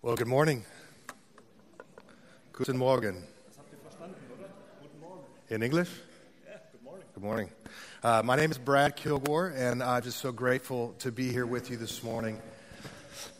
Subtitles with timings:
[0.00, 0.64] Well, good morning.
[2.52, 3.24] Guten Morgen.
[5.48, 5.88] In English?
[6.70, 7.04] good morning.
[7.14, 7.50] Good morning.
[8.04, 11.68] Uh, my name is Brad Kilgore, and I'm just so grateful to be here with
[11.68, 12.38] you this morning.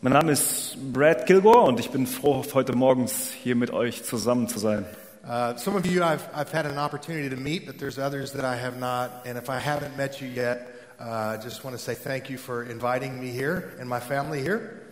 [0.01, 4.49] Mein Name ist Brad Kilgore und ich bin froh, heute morgens hier mit euch zusammen
[4.49, 4.85] zu sein.
[5.23, 8.43] Uh, some of you I've, I've had an opportunity to meet, but there's others that
[8.43, 9.25] I have not.
[9.25, 10.67] And if I haven't met you yet,
[10.99, 14.41] uh, I just want to say thank you for inviting me here and my family
[14.41, 14.88] here.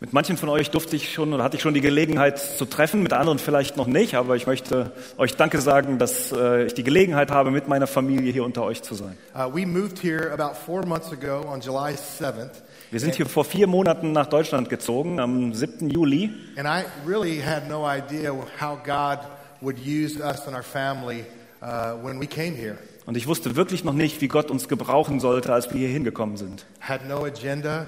[0.00, 3.02] Mit manchen von euch durfte ich schon oder hatte ich schon die Gelegenheit zu treffen,
[3.02, 6.84] mit anderen vielleicht noch nicht, aber ich möchte euch Danke sagen, dass äh, ich die
[6.84, 9.18] Gelegenheit habe, mit meiner Familie hier unter euch zu sein.
[9.34, 12.50] Uh, we moved here about four months ago on July 7th.
[12.92, 15.90] Wir sind hier vor vier Monaten nach Deutschland gezogen, am 7.
[15.90, 16.30] Juli.
[16.56, 19.18] And I really had no idea how God
[19.60, 21.24] would use us and our family
[21.60, 22.78] uh, when we came here.
[23.04, 26.36] Und ich wusste wirklich noch nicht, wie Gott uns gebrauchen sollte, als wir hier hingekommen
[26.36, 26.66] sind.
[26.80, 27.86] Had no agenda,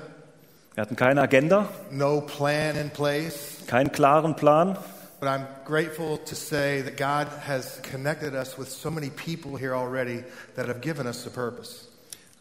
[0.74, 3.58] Wir hatten keine Agenda, no plan in place.
[3.66, 4.76] keinen klaren Plan.
[5.20, 9.74] But I'm grateful to say that God has connected us with so many people here
[9.74, 10.24] already
[10.56, 11.88] that have given us a purpose.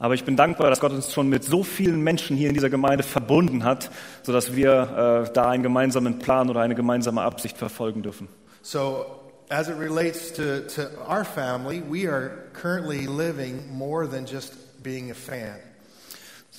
[0.01, 2.69] Aber ich bin dankbar, dass Gott uns schon mit so vielen Menschen hier in dieser
[2.69, 3.89] Gemeinde verbunden hat,
[4.23, 8.29] sodass wir äh, da einen gemeinsamen Plan oder eine gemeinsame Absicht verfolgen dürfen.
[8.61, 9.05] So,
[9.49, 15.11] as it relates to, to our family, we are currently living more than just being
[15.11, 15.57] a fan.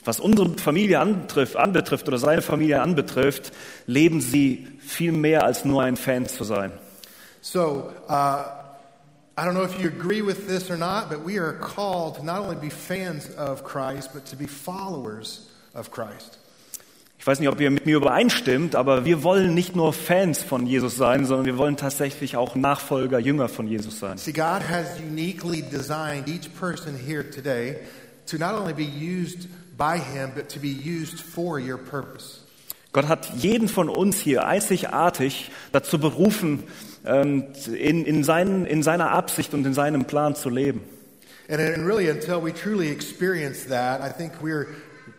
[0.05, 3.53] Was unsere Familie anbetrifft, anbetrifft oder seine Familie anbetrifft,
[3.87, 6.73] leben sie viel mehr als nur ein Fan zu sein.
[7.43, 8.45] So, uh,
[9.41, 12.23] I don't know if you agree with this or not, but we are called to
[12.23, 16.39] not only be fans of Christ, but to be followers of Christ.
[17.19, 20.67] Ich weiß nicht, ob ihr mit mir übereinstimmt, aber wir wollen nicht nur Fans von
[20.67, 24.17] Jesus sein, sondern wir wollen tatsächlich auch Nachfolger, Jünger von Jesus sein.
[24.17, 27.77] See, God has uniquely designed each person here today
[28.27, 29.49] to not only be used
[29.81, 32.41] by Him, but to be used for your purpose.
[32.93, 36.65] Gott hat jeden von uns hier einzigartig dazu berufen,
[37.07, 40.83] ähm, in, in, seinen, in seiner Absicht und in seinem Plan zu leben.
[41.49, 44.67] And, and really, until we truly experience that, I think we're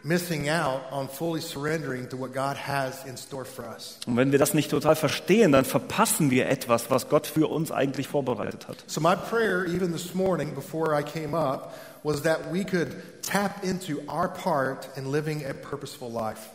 [0.03, 3.99] missing out on fully surrendering to what God has in store for us.
[4.05, 7.72] Und wenn wir das nicht total verstehen, dann verpassen wir etwas, was Gott für uns
[7.72, 8.83] eigentlich vorbereitet hat.
[8.88, 11.73] So, my prayer, even this morning before I came up,
[12.03, 12.89] was that we could
[13.22, 16.50] tap into our part in living a purposeful life.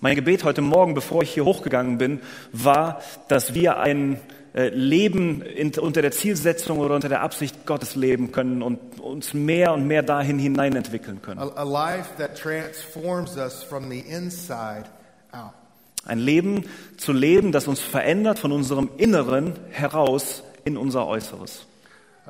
[0.00, 2.20] Mein Gebet heute Morgen, bevor ich hier hochgegangen bin,
[2.52, 4.20] war, dass wir ein
[4.52, 9.32] äh, Leben in, unter der Zielsetzung oder unter der Absicht Gottes leben können und uns
[9.32, 11.38] mehr und mehr dahin hinein entwickeln können.
[11.38, 14.86] A, a life that transforms us from the inside
[15.32, 15.52] out.
[16.04, 16.64] Ein Leben
[16.96, 21.66] zu leben, das uns verändert von unserem Inneren heraus in unser Äußeres.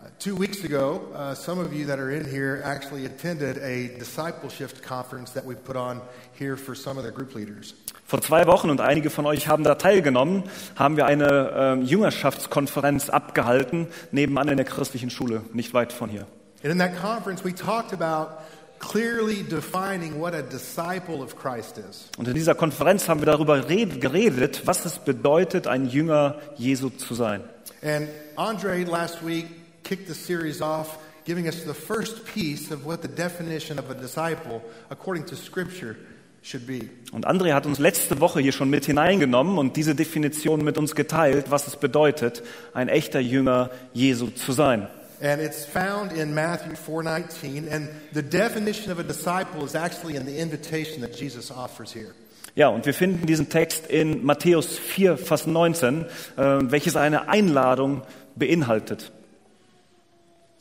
[0.03, 3.97] Uh, two weeks ago, uh, some of you that are in here actually attended a
[3.99, 6.01] discipleship conference that we put on
[6.33, 7.75] here for some of the group leaders.
[8.05, 10.43] Vor zwei Wochen, und einige von euch haben da teilgenommen,
[10.75, 16.27] haben wir eine ähm, Jüngerschaftskonferenz abgehalten, nebenan in der christlichen Schule, nicht weit von hier.
[16.65, 18.39] And in that conference, we talked about
[18.81, 22.09] clearly defining what a disciple of Christ is.
[22.19, 26.91] Und in dieser Konferenz haben wir darüber red, geredet, was es bedeutet, ein Jünger Jesu
[26.91, 27.45] zu sein.
[27.85, 33.03] And Andre last week kicked the series off, giving us the first piece of what
[33.03, 35.97] the definition of a disciple, according to Scripture,
[36.43, 36.91] should be.
[37.13, 40.95] Und André hat uns letzte Woche hier schon mit hineingenommen und diese Definition mit uns
[40.95, 42.43] geteilt, was es bedeutet,
[42.75, 44.89] ein echter Jünger Jesu zu sein.
[45.23, 50.27] And it's found in Matthew 4:19, and the definition of a disciple is actually in
[50.27, 52.13] the invitation that Jesus offers here.
[52.57, 56.05] Ja, und wir finden diesen Text in Matthäus 4, Vers 19,
[56.37, 58.03] äh, welches eine Einladung
[58.35, 59.13] beinhaltet.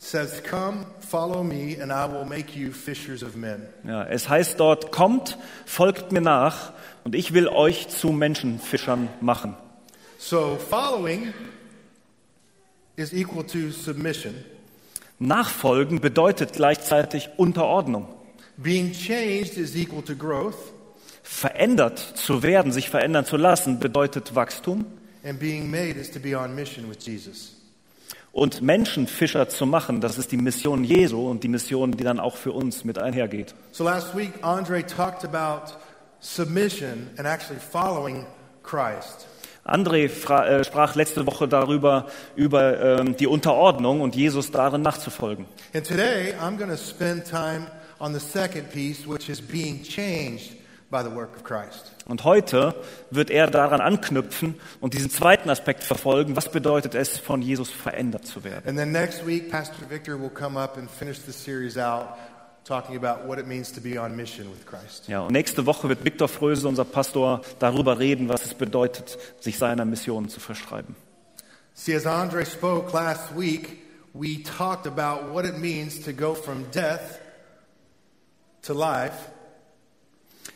[0.04, 4.58] Says, "Come, follow me, and I will make you fishers of men." Ja, es heißt
[4.58, 6.72] dort, kommt, folgt mir nach
[7.04, 9.54] und ich will euch zu Menschenfischern machen.
[10.18, 11.32] So, following
[12.96, 14.34] is equal to submission.
[15.20, 18.08] Nachfolgen bedeutet gleichzeitig Unterordnung.
[18.56, 20.56] Being changed is equal to growth,
[21.22, 24.84] Verändert zu werden, sich verändern zu lassen, bedeutet Wachstum.
[25.24, 27.61] and being made is to be on mission with Jesus.
[28.32, 32.36] Und Menschenfischer zu machen, das ist die Mission Jesu und die Mission, die dann auch
[32.36, 33.54] für uns mit einhergeht.
[33.72, 35.74] So last week, Andre talked about
[36.20, 38.24] submission and actually following
[38.62, 39.26] Christ.
[39.64, 45.46] André äh, sprach letzte Woche darüber, über ähm, die Unterordnung und Jesus darin nachzufolgen.
[45.74, 47.66] And today, I'm going to spend time
[48.00, 50.61] on the second piece, which is being changed
[52.06, 52.74] Und heute
[53.10, 56.36] wird er daran anknüpfen und diesen zweiten Aspekt verfolgen.
[56.36, 58.68] Was bedeutet es, von Jesus verändert zu werden?
[58.68, 62.08] And then next week, Pastor Victor will come up and finish the series out
[62.64, 65.08] talking about what it means to be on mission with Christ.
[65.08, 69.58] Ja, und nächste Woche wird Viktor Fröse, unser Pastor, darüber reden, was es bedeutet, sich
[69.58, 70.94] seiner Mission zu verschreiben.
[71.74, 76.66] See, as Andre spoke last week, we talked about what it means to go from
[76.70, 77.18] death
[78.62, 79.31] to life.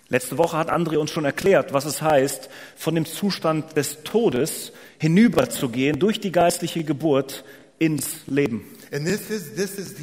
[0.08, 4.72] Letzte Woche hat André uns schon erklärt, was es heißt, von dem Zustand des Todes
[4.98, 7.44] hinüberzugehen durch die geistliche Geburt
[7.78, 8.64] ins Leben.
[8.90, 9.94] This is, this is.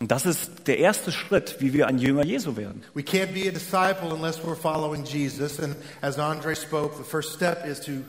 [0.00, 2.82] Und das ist der erste Schritt, wie wir ein Jünger Jesu werden.
[2.92, 5.58] We can't be a disciple unless we're following Jesus.
[5.60, 8.02] And as Andre spoke, the first step is to,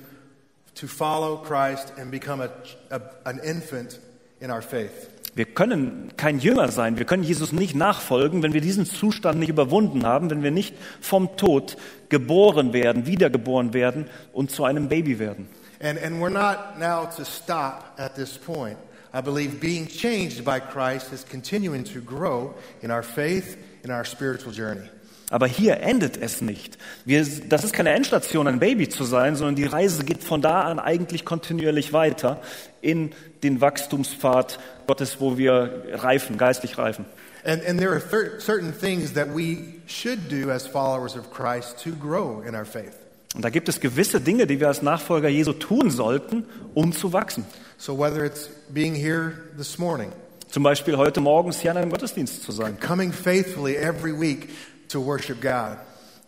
[0.75, 2.49] to follow Christ and become a,
[2.89, 3.99] a, an infant
[4.41, 5.09] in our faith.
[5.35, 9.49] Wir können kein Jünger sein, wir können Jesus nicht nachfolgen, wenn wir diesen Zustand nicht
[9.49, 11.75] überwunden haben, wenn wir nicht vom Tod
[12.09, 15.47] geboren werden, wiedergeboren werden und zu einem Baby werden.
[15.81, 18.77] And, and we're not now to stop at this point.
[19.13, 24.05] I believe being changed by Christ is continuing to grow in our faith, in our
[24.05, 24.87] spiritual journey.
[25.33, 26.77] Aber hier endet es nicht.
[27.05, 30.61] Wir, das ist keine Endstation, ein Baby zu sein, sondern die Reise geht von da
[30.61, 32.39] an eigentlich kontinuierlich weiter
[32.81, 37.05] in den Wachstumspfad Gottes, wo wir reifen, geistlich reifen.
[37.43, 39.57] And, and there are certain things that we
[39.87, 42.93] should do as followers of Christ to grow in our faith.
[43.33, 46.45] Und da gibt es gewisse Dinge, die wir als Nachfolger Jesu tun sollten,
[46.75, 47.43] um zu wachsen.
[47.79, 50.11] So whether it's being here this morning,
[50.51, 52.77] Zum Beispiel heute morgens hier an einem Gottesdienst zu sein.
[52.79, 54.49] coming faithfully every week
[54.93, 55.77] to worship God,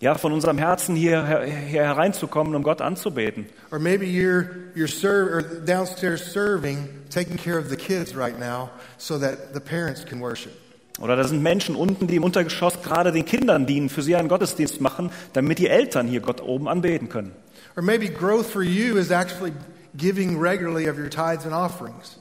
[0.01, 3.45] Ja, von unserem Herzen hier, hier hereinzukommen, um Gott anzubeten.
[3.71, 8.69] or maybe you're you're ser- or downstairs serving, taking care of the kids right now,
[8.97, 10.51] so that the parents can worship.
[10.99, 14.27] Oder da sind Menschen unten, die im Untergeschoss gerade den Kindern dienen, für sie einen
[14.29, 17.31] Gottesdienst machen, damit die Eltern hier Gott oben anbeten können.
[17.77, 19.51] Or maybe growth for you is actually
[19.97, 22.17] giving regularly of your tithes and offerings.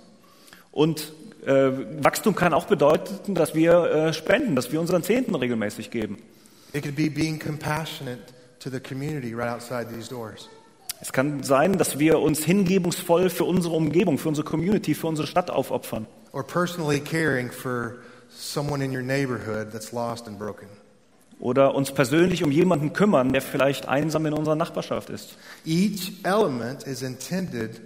[0.72, 1.12] Und
[1.46, 6.18] äh, Wachstum kann auch bedeuten, dass wir äh, spenden, dass wir unseren Zehnten regelmäßig geben.
[6.72, 8.20] It could be being compassionate
[8.60, 10.48] to the community right outside these doors.
[11.00, 15.26] Es kann sein, dass wir uns hingebungsvoll für unsere Umgebung, für unsere Community, für unsere
[15.26, 16.06] Stadt aufopfern.
[16.32, 17.96] Or personally caring for
[18.30, 20.68] someone in your neighborhood that's lost and broken.
[21.40, 25.36] Oder uns persönlich um jemanden kümmern, der vielleicht einsam in unserer Nachbarschaft ist.
[25.66, 27.80] Each element is intended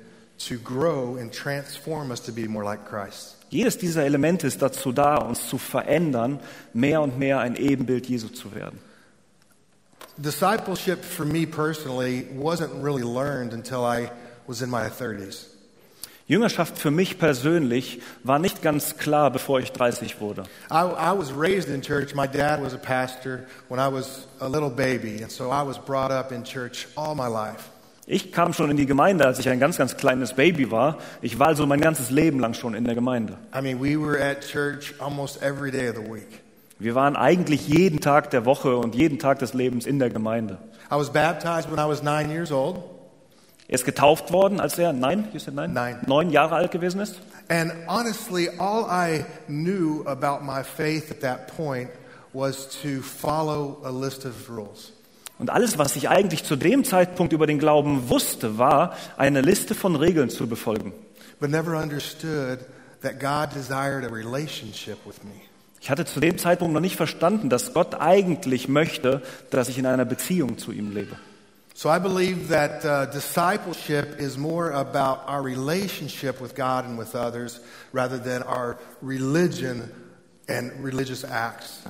[0.49, 3.38] to grow and transform us to be more like Christ.
[3.51, 6.41] Jedes dieser Elemente ist dazu da, uns zu verändern,
[6.75, 8.79] mehr und mehr ein Ebenbild Jesu zu werden.
[10.19, 14.11] Discipleship for me personally wasn't really learned until I
[14.47, 15.47] was in my 30s.
[16.27, 20.43] Jüngerschaft für mich persönlich war nicht ganz klar, bevor ich 30 wurde.
[20.71, 22.15] I, I was raised in church.
[22.15, 25.79] My dad was a pastor when I was a little baby, and so I was
[25.79, 27.71] brought up in church all my life.
[28.11, 30.97] Ich kam schon in die Gemeinde, als ich ein ganz, ganz kleines Baby war.
[31.21, 33.37] Ich war also mein ganzes Leben lang schon in der Gemeinde.
[33.55, 36.41] I mean, we were at church almost every day of the week.
[36.79, 40.57] Wir waren eigentlich jeden Tag der Woche und jeden Tag des Lebens in der Gemeinde.
[40.91, 42.79] I was baptized when I was nine years old,
[43.71, 45.75] Er ist getauft worden, als er, nein, you said nein?
[45.75, 45.99] Nein.
[46.07, 47.21] neun Jahre alt gewesen ist.
[47.51, 51.91] and honestly, all I knew about my faith at that point
[52.33, 54.93] was to follow a list of rules.
[55.39, 59.75] Und alles, was ich eigentlich zu dem Zeitpunkt über den Glauben wusste, war, eine Liste
[59.75, 60.93] von Regeln zu befolgen.
[65.81, 69.87] Ich hatte zu dem Zeitpunkt noch nicht verstanden, dass Gott eigentlich möchte, dass ich in
[69.87, 71.17] einer Beziehung zu ihm lebe.
[71.75, 77.15] So I believe that uh, discipleship is more about our relationship with God and with
[77.15, 77.61] others
[77.93, 79.89] rather than our religion
[80.49, 81.83] and religious acts.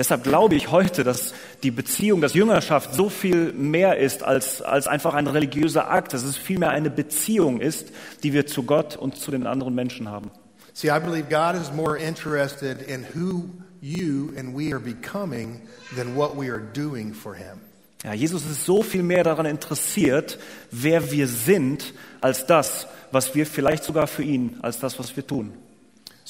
[0.00, 4.86] Deshalb glaube ich heute, dass die Beziehung, dass Jüngerschaft so viel mehr ist als, als
[4.86, 7.88] einfach ein religiöser Akt, dass es vielmehr eine Beziehung ist,
[8.22, 10.30] die wir zu Gott und zu den anderen Menschen haben.
[10.72, 13.50] See, I believe God is more interested in who
[13.82, 15.60] you and we are becoming
[15.94, 17.60] than what we are doing for Him.
[18.02, 20.38] Ja, Jesus ist so viel mehr daran interessiert,
[20.70, 21.92] wer wir sind,
[22.22, 25.52] als das, was wir vielleicht sogar für ihn, als das, was wir tun.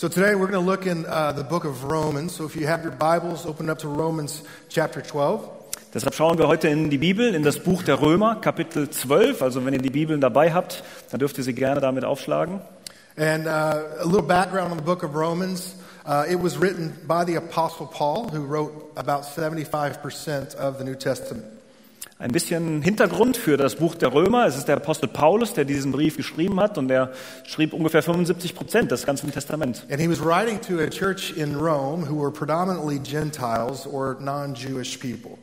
[0.01, 2.35] So today we're going to look in uh, the book of Romans.
[2.35, 5.47] So if you have your Bibles, open up to Romans chapter 12.
[5.93, 9.43] Deshalb schauen wir heute in die Bibel, in das Buch der Römer, Kapitel 12.
[9.43, 12.63] Also wenn ihr die Bibeln dabei habt, dann dürft ihr sie gerne damit aufschlagen.
[13.19, 13.51] And uh,
[14.01, 15.75] a little background on the book of Romans.
[16.07, 20.95] Uh, it was written by the Apostle Paul, who wrote about 75% of the New
[20.95, 21.45] Testament.
[22.21, 24.45] Ein bisschen Hintergrund für das Buch der Römer.
[24.45, 27.13] Es ist der Apostel Paulus, der diesen Brief geschrieben hat und der
[27.45, 29.87] schrieb ungefähr 75 Prozent des ganzen Testaments.
[29.91, 34.53] And he was writing to a church in Rome who were predominantly Gentiles or non
[34.55, 35.39] Jewish people.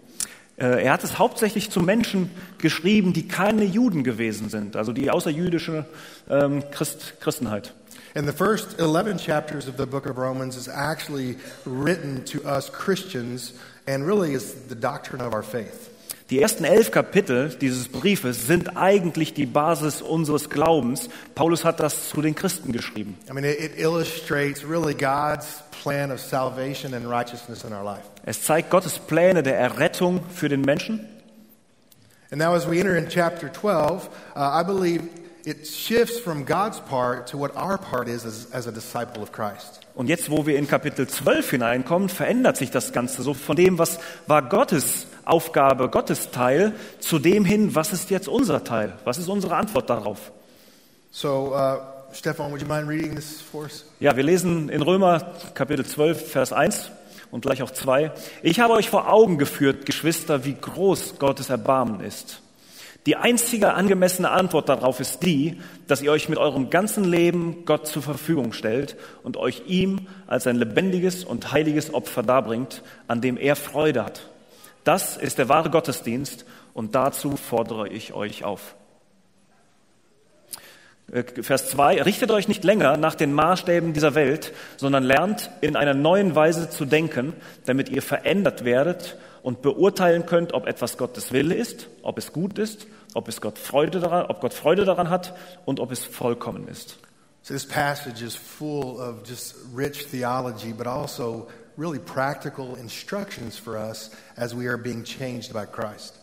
[0.58, 2.30] Äh, Er hat es hauptsächlich zu Menschen
[2.60, 5.86] geschrieben, die keine Juden gewesen sind, also die außerjüdische
[6.30, 7.74] ähm, Christ, Christenheit.
[8.14, 12.72] And the first 11 chapters of the book of Romans is actually written to us
[12.72, 13.56] Christians
[13.88, 15.90] and really is the doctrine of our faith.
[16.30, 21.10] Die ersten elf Kapitel dieses Briefes sind eigentlich die Basis unseres Glaubens.
[21.36, 23.18] Paulus hat das zu den Christen geschrieben.
[23.30, 28.04] I mean, it, it illustrates really God's plan of salvation and righteousness in our life.
[28.26, 31.08] Es zeigt Gottes Pläne der Errettung für den Menschen.
[32.30, 35.04] And now, as we enter in chapter 12, uh, I believe
[35.46, 39.32] it shifts from God's part to what our part is as, as a disciple of
[39.32, 39.80] Christ.
[39.96, 43.80] Und jetzt, wo wir in Kapitel 12 hineinkommen, verändert sich das Ganze so von dem,
[43.80, 48.94] was war Gottes Aufgabe, Gottes Teil, zu dem hin, was ist jetzt unser Teil?
[49.04, 50.32] Was ist unsere Antwort darauf?
[51.12, 53.86] So, uh, Stefan, would you mind reading this for us?
[54.00, 56.92] Ja, wir lesen in Römer Kapitel 12, Vers 1
[57.32, 58.12] und gleich auch 2.
[58.44, 62.42] Ich habe euch vor Augen geführt, Geschwister, wie groß Gottes Erbarmen ist.
[63.08, 67.88] Die einzige angemessene Antwort darauf ist die, dass ihr euch mit eurem ganzen Leben Gott
[67.88, 73.38] zur Verfügung stellt und euch ihm als ein lebendiges und heiliges Opfer darbringt, an dem
[73.38, 74.28] er Freude hat.
[74.88, 78.74] Das ist der wahre Gottesdienst und dazu fordere ich euch auf.
[81.12, 85.76] Äh, Vers 2, richtet euch nicht länger nach den Maßstäben dieser Welt, sondern lernt in
[85.76, 87.34] einer neuen Weise zu denken,
[87.66, 92.58] damit ihr verändert werdet und beurteilen könnt, ob etwas Gottes Wille ist, ob es gut
[92.58, 95.34] ist, ob es Gott Freude daran, ob Gott Freude daran hat
[95.66, 96.98] und ob es vollkommen ist.
[97.42, 103.78] So, this passage is full of just rich theology, but also really practical instructions for
[103.78, 106.14] us as we are being changed by Christ.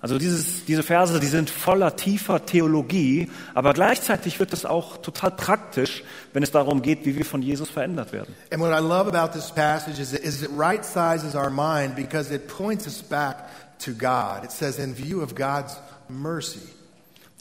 [0.00, 5.30] Also dieses, diese Verse, die sind voller tiefer Theologie, aber gleichzeitig wird es auch total
[5.30, 8.34] praktisch, wenn es darum geht, wie wir von Jesus verändert werden.
[8.50, 11.94] And what I love about this passage is, it- is it right sizes our mind
[11.94, 14.42] because it points us back to God.
[14.44, 15.76] It says, in view of God's
[16.08, 16.68] mercy.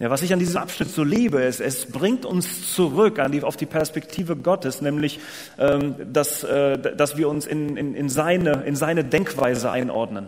[0.02, 3.44] Ja, was ich an diesem Abschnitt so liebe, ist, es bringt uns zurück an die,
[3.44, 5.20] auf die Perspektive Gottes, nämlich,
[5.60, 10.26] ähm, dass, äh, dass wir uns in, in, in, seine, in seine Denkweise einordnen.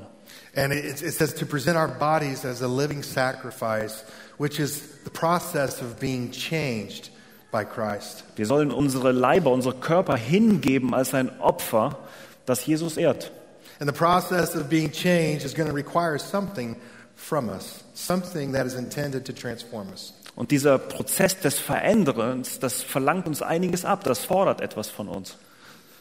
[0.55, 4.05] And it, it says to present our bodies as a living sacrifice,
[4.37, 7.09] which is the process of being changed
[7.51, 8.25] by Christ.
[8.35, 11.97] Wir sollen unsere Leiber, unsere Körper hingeben als ein Opfer,
[12.45, 13.31] das Jesus ehrt.
[13.79, 16.75] And the process of being changed is going to require something
[17.15, 20.13] from us, something that is intended to transform us.
[20.35, 25.37] Und dieser Prozess des Veränderns, das verlangt uns einiges ab, das fordert etwas von uns.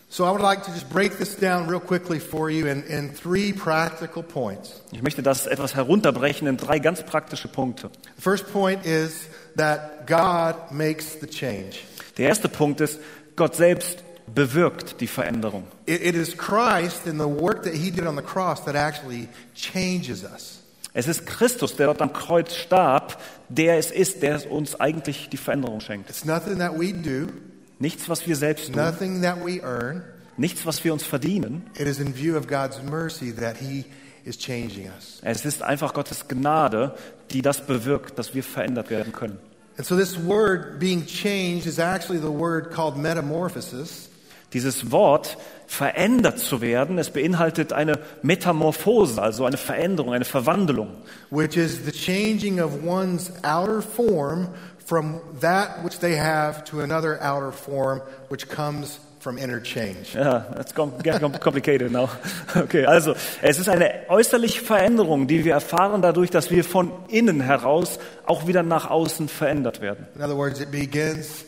[0.08, 3.14] So I would like to just break this down real quickly for you in, in
[3.14, 4.82] three practical points.
[4.90, 7.90] Ich möchte das etwas herunterbrechen in drei ganz praktische Punkte.
[8.16, 11.78] The first point is that God makes the change.
[12.18, 13.00] Der erste Punkt ist,
[13.36, 15.64] Gott selbst bewirkt die Veränderung.
[15.86, 19.28] It, it is Christ and the work that He did on the cross that actually
[19.54, 20.61] changes us.
[20.94, 23.18] Es ist Christus, der dort am Kreuz starb,
[23.48, 26.10] der es ist, der uns eigentlich die Veränderung schenkt.
[26.10, 27.32] It's nothing that we do,
[27.78, 30.04] Nichts, was wir selbst tun, nothing that we earn.
[30.36, 31.66] nichts, was wir uns verdienen.
[31.78, 33.84] It is in view of God's mercy that He
[34.24, 35.18] is changing us.
[35.22, 36.94] Es ist einfach Gottes Gnade,
[37.30, 39.38] die das bewirkt, dass wir verändert werden können.
[39.78, 44.10] And so, this word being changed is actually the word called metamorphosis.
[44.52, 45.38] Dieses Wort
[45.72, 50.88] verändert zu werden, es beinhaltet eine Metamorphose, also eine Veränderung, eine Verwandlung.
[51.30, 54.48] which is the changing of one's outer form
[54.84, 60.14] from that which they have to another outer form, which comes from inner change.
[60.14, 62.10] Ja, that's complicated now.
[62.54, 67.40] Okay, also es ist eine äußerliche Veränderung, die wir erfahren dadurch, dass wir von innen
[67.40, 70.06] heraus auch wieder nach außen verändert werden.
[70.16, 71.46] In other words, it begins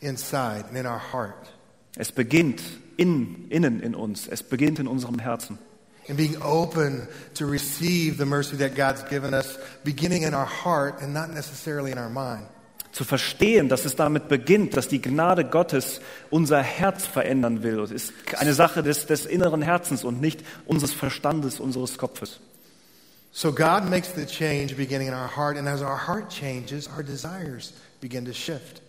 [0.00, 1.52] inside and in our heart.
[1.98, 2.62] Es beginnt
[2.96, 5.58] in, innen in uns, es beginnt in unserem Herzen.
[6.08, 11.00] And being open to receive the mercy that God's given us, beginning in our heart
[11.00, 12.46] and not necessarily in our mind.
[12.92, 17.80] Zu verstehen, dass es damit beginnt, dass die Gnade Gottes unser Herz verändern will.
[17.80, 22.38] Es ist eine Sache des, des inneren Herzens und nicht unseres Verstandes, unseres Kopfes.
[23.32, 27.02] So God makes the change beginning in our heart, and as our heart changes, our
[27.02, 28.80] desires begin to shift.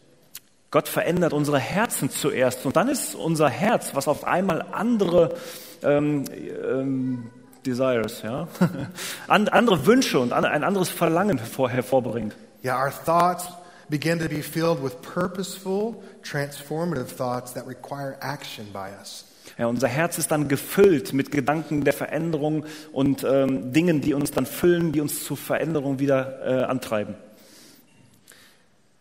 [0.71, 5.35] Gott verändert unsere Herzen zuerst und dann ist unser Herz, was auf einmal andere
[5.83, 7.29] ähm, ähm,
[7.65, 8.47] Desires, ja,
[9.27, 12.35] An, andere Wünsche und ein anderes Verlangen hervor, hervorbringt.
[12.63, 13.47] Yeah, our thoughts
[13.89, 19.25] begin to be filled with purposeful, transformative thoughts that require action by us.
[19.57, 24.31] Ja, unser Herz ist dann gefüllt mit Gedanken der Veränderung und ähm, Dingen, die uns
[24.31, 27.15] dann füllen, die uns zur Veränderung wieder äh, antreiben.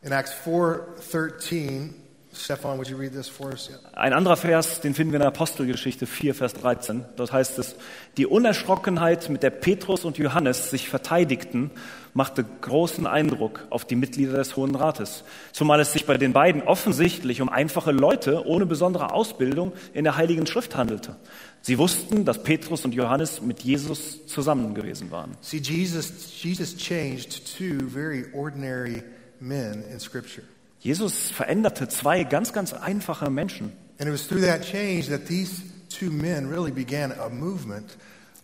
[0.04, 1.94] In Acts 4:13,
[2.37, 3.70] Stefan, would you read this for us?
[3.94, 7.06] Ein anderer Vers, den finden wir in der Apostelgeschichte 4, Vers 13.
[7.16, 7.75] Dort heißt es,
[8.18, 11.70] die Unerschrockenheit, mit der Petrus und Johannes sich verteidigten,
[12.12, 15.25] machte großen Eindruck auf die Mitglieder des Hohen Rates.
[15.52, 20.18] Zumal es sich bei den beiden offensichtlich um einfache Leute ohne besondere Ausbildung in der
[20.18, 21.16] Heiligen Schrift handelte.
[21.62, 25.34] Sie wussten, dass Petrus und Johannes mit Jesus zusammen gewesen waren.
[25.40, 29.02] See, Jesus, Jesus changed two very ordinary
[29.41, 30.47] men in Scripture.
[30.81, 33.73] Jesus veränderte zwei ganz, ganz einfache Menschen.
[33.99, 37.97] And it was through that change that these two men really began a movement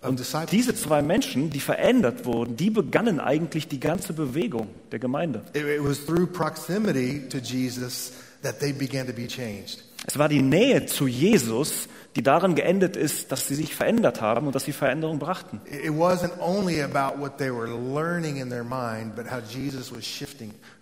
[0.02, 0.50] of discipleship.
[0.50, 5.42] Diese zwei Menschen, die verändert wurden, die begannen eigentlich die ganze Bewegung der Gemeinde.
[5.52, 9.85] It, it was through proximity to Jesus that they began to be changed.
[10.06, 14.47] Es war die Nähe zu Jesus, die darin geendet ist, dass sie sich verändert haben
[14.47, 15.61] und dass sie Veränderung brachten.
[15.66, 19.92] It it wasn't only about what they were learning in their mind, but how Jesus
[19.92, 20.79] was shifting who they were.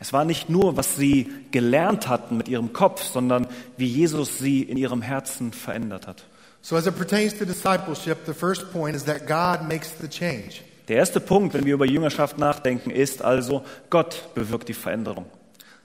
[0.00, 4.62] Es war nicht nur, was sie gelernt hatten mit ihrem Kopf, sondern wie Jesus sie
[4.62, 6.24] in ihrem Herzen verändert hat.
[6.60, 10.62] So, as it pertains to discipleship, the first point is that God makes the change.
[10.88, 15.26] Der erste Punkt, wenn wir über Jüngerschaft nachdenken, ist also, Gott bewirkt die Veränderung.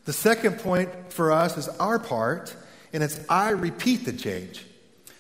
[0.06, 2.56] The second point for us is our part,
[2.94, 4.62] and it's I repeat the change.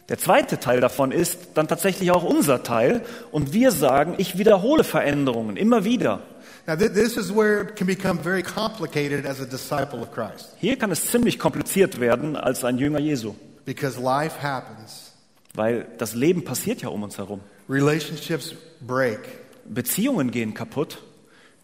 [0.09, 3.01] Der zweite Teil davon ist dann tatsächlich auch unser Teil
[3.31, 6.21] und wir sagen, ich wiederhole Veränderungen immer wieder.
[6.65, 10.53] Now, th- this is where it can become very complicated as a disciple of Christ
[10.59, 13.33] Hier kann es ziemlich kompliziert werden als ein Jünger Jesu,
[13.65, 15.11] because life happens,
[15.55, 17.41] weil das Leben passiert ja um uns herum.
[17.69, 19.19] relationships break,
[19.65, 20.99] Beziehungen gehen kaputt.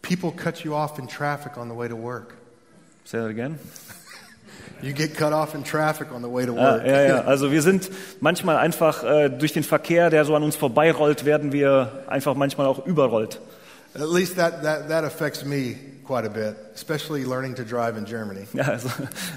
[0.02, 2.34] people cut you off in traffic on the way to work.
[3.04, 3.58] Say that again.
[4.82, 6.86] You get cut off in traffic on the way to Ja, work.
[6.86, 7.20] ja, ja.
[7.26, 7.90] Also wir sind
[8.20, 12.66] manchmal einfach äh, durch den Verkehr, der so an uns vorbeirollt, werden wir einfach manchmal
[12.66, 13.40] auch überrollt.
[13.94, 18.04] At least that, that, that affects me quite a bit, especially learning to drive in
[18.04, 18.46] Germany.
[18.52, 18.88] Ja, also,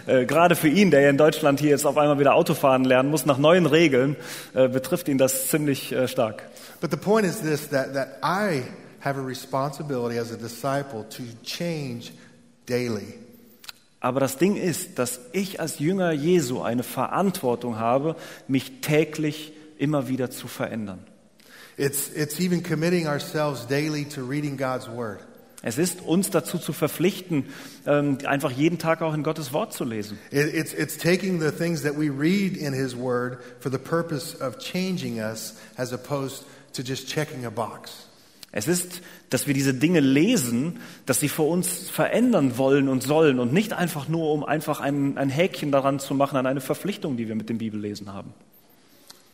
[0.07, 3.09] äh, gerade für ihn, der ja in Deutschland hier jetzt auf einmal wieder Autofahren lernen
[3.09, 4.15] muss, nach neuen Regeln,
[4.53, 6.43] äh, betrifft ihn das ziemlich äh, stark.
[6.81, 8.63] But the point is this that, that I
[9.03, 12.11] have a responsibility as a disciple to change
[12.67, 13.15] daily.
[13.99, 18.15] Aber das Ding ist, dass ich als Jünger Jesu eine Verantwortung habe,
[18.47, 20.99] mich täglich immer wieder zu verändern.
[21.77, 25.19] It's, it's even committing ourselves daily to reading God's Word.
[25.65, 27.45] Es ist uns dazu zu verpflichten,
[27.87, 30.19] ähm, einfach jeden Tag auch in Gottes Wort zu lesen.
[30.29, 34.35] It, it's, it's taking the things that we read in His Word for the purpose
[34.45, 38.09] of changing us as opposed to just checking a box.
[38.51, 43.39] Es ist, dass wir diese Dinge lesen, dass sie für uns verändern wollen und sollen
[43.39, 47.17] und nicht einfach nur, um einfach ein, ein Häkchen daran zu machen an eine Verpflichtung,
[47.17, 48.31] die wir mit dem Bibellesen haben.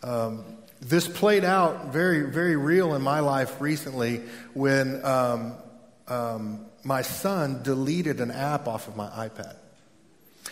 [0.02, 0.46] Um,
[0.82, 4.22] this played out very, very real in my life recently
[4.54, 5.54] when um,
[6.08, 9.56] um, my son deleted an app off of my iPad.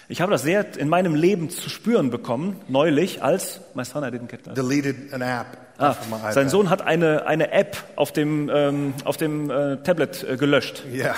[0.10, 4.08] Ich habe das sehr in meinem Leben zu spüren bekommen, neulich, als, my son, I
[4.08, 4.56] didn't get that.
[4.56, 5.96] Deleted an app Ah,
[6.32, 10.84] sein Sohn hat eine, eine App auf dem, ähm, auf dem äh, Tablet äh, gelöscht.
[10.92, 11.16] Yeah.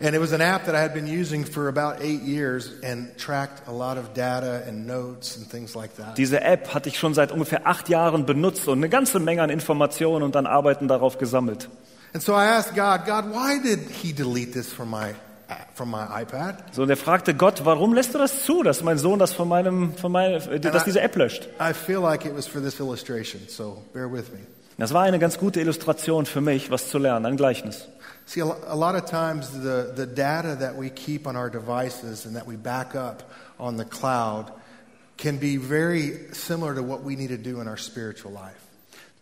[0.00, 3.16] And it was an app that I had been using for about eight years and
[3.16, 6.16] tracked a lot of data and notes and things like that.
[6.16, 9.50] Diese App hatte ich schon seit ungefähr acht Jahren benutzt und eine ganze Menge an
[9.50, 11.68] Informationen und an Arbeiten darauf gesammelt.
[12.14, 15.14] And so I asked God, God, why did he delete this from my,
[15.74, 16.56] from my iPad?
[16.72, 19.48] So, und er fragte Gott, warum lässt du das zu, dass mein Sohn das von
[19.48, 21.48] meinem, von meinem, äh, dass diese App löscht?
[21.60, 24.40] I feel like it was for this illustration, so bear with me.
[24.78, 27.88] Das war eine ganz gute Illustration für mich, was zu lernen, ein Gleichnis.
[28.26, 31.50] See, a lo- a lot of times the, the data that we keep on our
[31.50, 33.22] devices and that we back up
[33.58, 34.50] on the cloud
[35.16, 38.56] can be very similar to what we need to do in our spiritual life.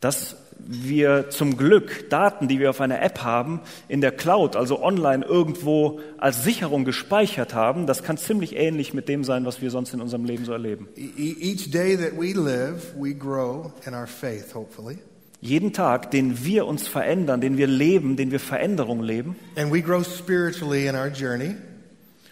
[0.00, 4.82] Dass wir zum Glück Daten, die wir auf einer App haben, in der Cloud, also
[4.82, 9.70] online irgendwo als Sicherung gespeichert haben, das kann ziemlich ähnlich mit dem sein, was wir
[9.70, 10.88] sonst in unserem Leben so erleben.
[10.96, 14.98] E- e- Each day that we live, we grow in our faith, hopefully.
[15.44, 19.82] Jeden Tag, den wir uns verändern, den wir leben, den wir Veränderung leben, And we
[19.82, 21.56] grow spiritually in our journey.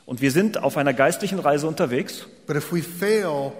[0.06, 3.52] und wir sind auf einer geistlichen Reise unterwegs, But if we fail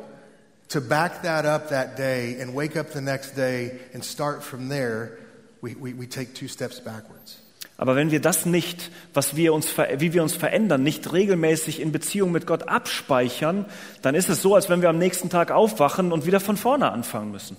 [0.68, 4.68] to back that up that day and wake up the next day and start from
[4.68, 5.18] there,
[5.62, 7.42] we, we, we take two steps backwards.
[7.76, 9.66] aber wenn wir das nicht, was wir uns,
[9.98, 13.64] wie wir uns verändern, nicht regelmäßig in Beziehung mit Gott abspeichern,
[14.02, 16.92] dann ist es so, als wenn wir am nächsten Tag aufwachen und wieder von vorne
[16.92, 17.56] anfangen müssen.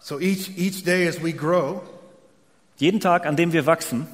[0.00, 1.82] So each, each day as we grow,
[2.76, 4.06] Jeden Tag, an dem wir wachsen,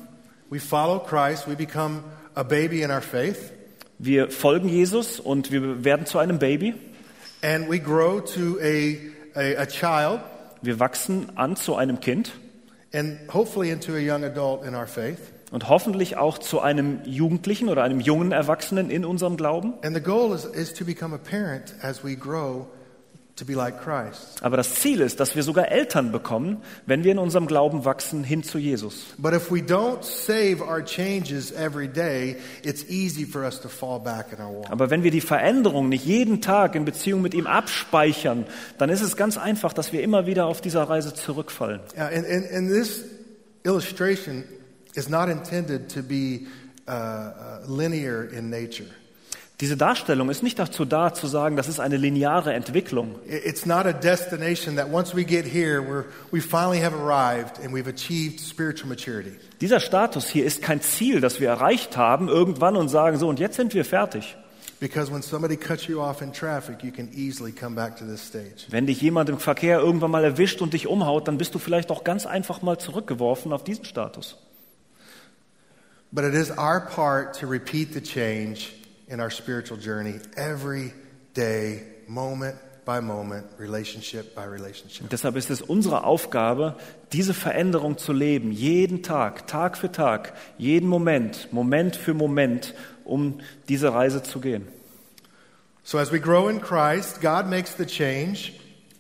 [0.51, 2.03] we follow Christ, we become
[2.35, 3.53] a baby in our faith,
[3.99, 6.75] wir folgen Jesus und wir werden zu einem Baby.
[7.43, 8.97] and we grow to a,
[9.37, 10.21] a, a child,
[10.63, 12.33] Wir wachsen an zu einem Kind
[12.95, 15.19] and hopefully into a young adult in our faith.
[15.53, 19.75] und hoffentlich auch zu einem Jugendlichen oder einem jungen Erwachsenen in unserem Glauben.
[19.83, 22.67] And the goal is, is to become a parent as we grow
[24.43, 28.23] Aber das Ziel ist, dass wir sogar Eltern bekommen, wenn wir in unserem Glauben wachsen
[28.23, 29.07] hin zu Jesus.
[29.19, 33.99] But if we don't save our changes every day, it's easy for us to fall
[33.99, 34.71] back in our walk.
[34.71, 38.47] Aber wenn wir die Veränderung nicht jeden Tag in Beziehung mit ihm abspeichern,
[38.79, 41.81] dann ist es ganz einfach, dass wir immer wieder auf dieser Reise zurückfallen.
[41.97, 43.05] Yeah, and, and, and this
[43.65, 44.45] illustration
[44.95, 46.47] is not intended to be
[46.87, 48.87] uh, uh, linear in nature.
[49.61, 53.15] Diese Darstellung ist nicht dazu da, zu sagen, das ist eine lineare Entwicklung.
[53.29, 57.61] It- It's not a destination that once we get here, we're, we finally have arrived
[57.65, 59.33] and we've achieved spiritual maturity.
[59.61, 63.39] Dieser Status hier ist kein Ziel, das wir erreicht haben irgendwann und sagen, so und
[63.39, 64.37] jetzt sind wir fertig.
[64.81, 68.27] Because when somebody cuts you off in traffic, you can easily come back to this
[68.27, 68.67] stage.
[68.71, 71.93] Wenn dich jemand im Verkehr irgendwann mal erwischt und dich umhaut, dann bist du vielleicht
[71.93, 74.37] auch ganz einfach mal zurückgeworfen auf diesen Status.
[76.11, 78.71] But it is our part to repeat the change
[79.09, 80.93] in our spiritual journey every
[81.35, 85.03] day, moment by moment, relationship by relationship.
[85.03, 86.77] Und deshalb ist es unsere Aufgabe,
[87.13, 93.41] diese Veränderung zu leben, jeden Tag, Tag für Tag, jeden Moment, Moment für Moment, um
[93.69, 94.69] diese Reise zu gehen.
[95.83, 98.53] So as we grow in Christ, God makes the change.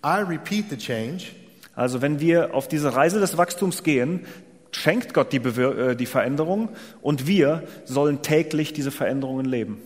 [0.04, 1.32] I repeat the change.
[1.74, 4.26] Also wenn wir auf diese Reise des Wachstums gehen,
[4.70, 6.68] schenkt Gott die, Bewir äh, die Veränderung
[7.00, 9.80] und wir sollen täglich diese Veränderungen leben.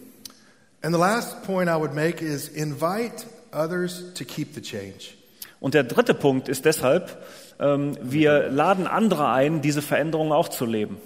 [0.82, 5.14] And the last point I would make is invite others to keep the change.
[5.60, 7.20] Und der dritte Punkt ist deshalb,
[7.58, 10.98] ähm, wir laden andere ein, diese Veränderung auch zu leben.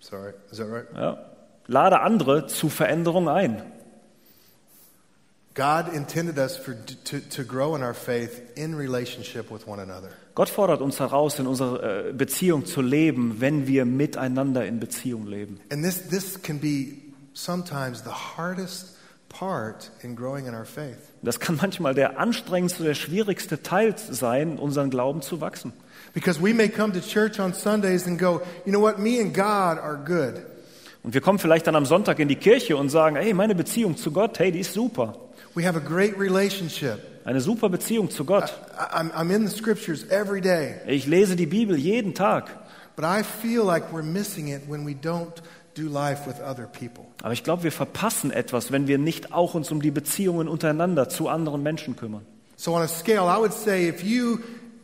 [0.00, 0.86] Sorry, is that right?
[0.96, 1.18] Ja?
[1.68, 3.62] Lade andere zu Veränderung ein.
[5.54, 10.08] God intended us for, to, to grow in our faith in relationship with one another.
[10.34, 15.26] Gott fordert uns heraus, in unserer äh, Beziehung zu leben, wenn wir miteinander in Beziehung
[15.26, 15.60] leben.
[15.70, 18.96] And this, this can be sometimes the hardest
[19.28, 20.98] part in growing in our faith.
[21.22, 25.72] Das kann manchmal der anstrengendste, der schwierigste Teil sein, unseren Glauben zu wachsen.
[26.14, 29.32] Because we may come to church on Sundays and go, you know what, me and
[29.32, 30.42] God are good.
[31.02, 33.96] Und wir kommen vielleicht dann am Sonntag in die Kirche und sagen, hey, meine Beziehung
[33.96, 35.16] zu Gott, hey, die ist super.
[35.54, 36.98] We have a great relationship.
[37.24, 38.52] Eine super Beziehung zu Gott.
[38.78, 40.76] I, I'm, I'm in the scriptures every day.
[40.86, 42.50] Ich lese die Bibel jeden Tag.
[42.94, 45.42] But I feel like we're missing it when we don't
[45.74, 47.04] do life with other people.
[47.22, 51.08] Aber ich glaube, wir verpassen etwas, wenn wir nicht auch uns um die Beziehungen untereinander
[51.08, 52.26] zu anderen Menschen kümmern.
[52.56, 54.38] So on a scale, I would say if you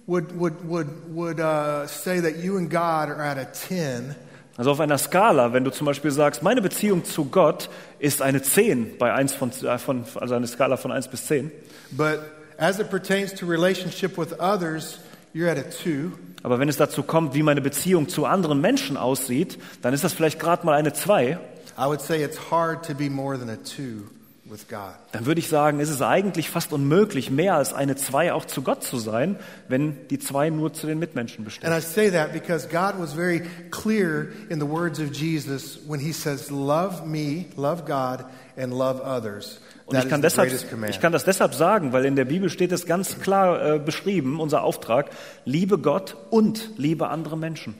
[0.06, 4.14] would, would, would, would uh, say that you and God are at a 10,
[4.56, 7.70] Also auf einer Skala, wenn du zum Beispiel sagst, meine Beziehung zu Gott
[8.00, 11.52] ist eine 10 bei 1 von, äh, von also eine Skala von 1 bis 10.
[11.92, 12.20] but
[12.58, 14.98] as it pertains to relationship with others,
[15.32, 16.10] you're at a 2.
[16.42, 20.12] Aber wenn es dazu kommt, wie meine Beziehung zu anderen Menschen aussieht, dann ist das
[20.12, 21.38] vielleicht gerade mal eine 2.
[21.78, 24.04] I would say it's hard to be more than a 2
[24.50, 24.94] with God.
[25.12, 28.62] Dann würde ich sagen, ist es eigentlich fast unmöglich, mehr als eine 2 auch zu
[28.62, 29.36] Gott zu sein,
[29.68, 31.70] wenn die 2 nur zu den Mitmenschen And besteht.
[31.70, 36.12] I say that because God was very clear in the words of Jesus when he
[36.12, 38.24] says, Love me, love God,
[38.56, 39.60] and love others.
[39.88, 40.52] Und ich kann, deshalb,
[40.86, 44.38] ich kann das deshalb sagen, weil in der Bibel steht es ganz klar äh, beschrieben,
[44.38, 45.08] unser Auftrag,
[45.46, 47.74] liebe Gott und liebe andere Menschen.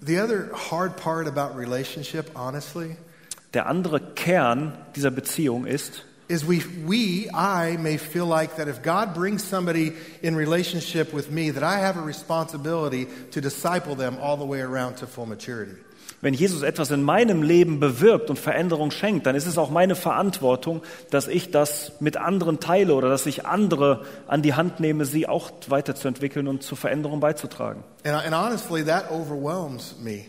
[0.00, 2.96] The other hard part about relationship, honestly,
[3.54, 8.82] Der andere Kern dieser Beziehung ist, is we, we, I may feel like that if
[8.82, 14.18] God brings somebody in relationship with me, that I have a responsibility to disciple them
[14.20, 15.72] all the way around to full maturity.
[16.20, 19.94] Wenn Jesus etwas in meinem Leben bewirkt und Veränderung schenkt, dann ist es auch meine
[19.94, 25.04] Verantwortung, dass ich das mit anderen teile oder dass ich andere an die Hand nehme,
[25.04, 27.84] sie auch weiterzuentwickeln und zur Veränderung beizutragen.
[28.04, 30.24] And, and honestly, that overwhelms me.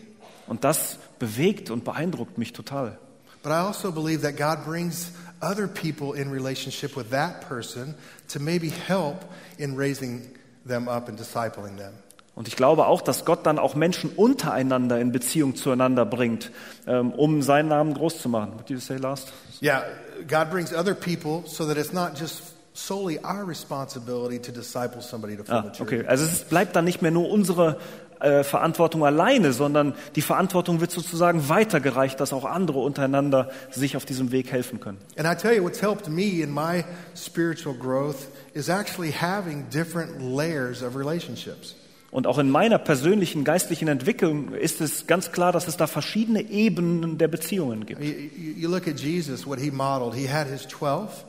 [0.46, 2.98] Und das bewegt und beeindruckt mich total.
[3.42, 7.94] But I also believe that God brings other people in relationship with that person
[8.28, 9.24] to maybe help
[9.58, 10.28] in raising
[10.66, 11.94] them up and discipling them.
[12.38, 16.52] Und ich glaube auch, dass Gott dann auch Menschen untereinander in Beziehung zueinander bringt,
[16.86, 18.52] ähm, um seinen Namen groß zu machen.
[18.52, 19.32] What did you say last?
[19.60, 19.82] Yeah,
[20.28, 22.42] God brings other people so that it's not just
[22.74, 26.06] solely our responsibility to disciple somebody to Ah, okay.
[26.06, 27.78] Also es bleibt dann nicht mehr nur unsere
[28.20, 34.04] äh, Verantwortung alleine, sondern die Verantwortung wird sozusagen weitergereicht, dass auch andere untereinander sich auf
[34.04, 34.98] diesem Weg helfen können.
[35.16, 36.84] And I tell you, what's helped me in my
[37.16, 41.74] spiritual growth is actually having different layers of relationships.
[42.10, 46.40] Und auch in meiner persönlichen geistlichen Entwicklung ist es ganz klar, dass es da verschiedene
[46.40, 48.02] Ebenen der Beziehungen gibt.
[48.02, 50.14] You, you you look at Jesus, what he modeled.
[50.14, 51.24] He had his 12,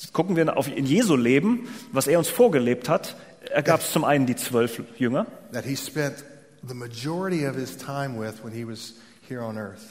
[0.00, 3.16] Jetzt gucken wir auf in Jesu Leben, was er uns vorgelebt hat.
[3.50, 6.24] Er gab es zum einen die zwölf Jünger, that he spent
[6.66, 8.94] the majority of his time with when he was
[9.28, 9.82] here on earth.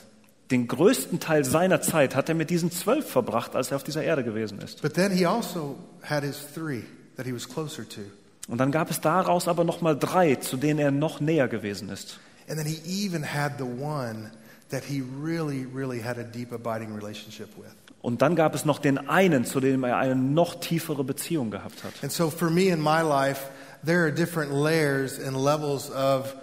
[0.49, 4.03] Den größten Teil seiner Zeit hat er mit diesen zwölf verbracht, als er auf dieser
[4.03, 4.81] Erde gewesen ist.
[4.81, 6.81] But then he also had his three
[7.17, 8.01] that he was closer to.
[8.49, 11.89] Und dann gab es daraus aber noch mal drei, zu denen er noch näher gewesen
[11.89, 12.19] ist.
[12.49, 14.31] And then he even had the one
[14.69, 17.71] that he really, really had a deep abiding relationship with.
[18.01, 21.83] Und dann gab es noch den einen, zu dem er eine noch tiefere Beziehung gehabt
[21.83, 21.91] hat.
[22.01, 23.49] And so for me in my life,
[23.85, 26.33] there are different layers and levels of